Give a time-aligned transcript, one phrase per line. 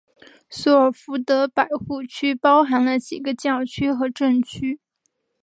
[0.49, 4.79] 索尔福德百户区包含了几个教区和镇区。